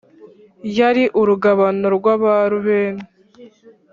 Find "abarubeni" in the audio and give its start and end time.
2.15-3.03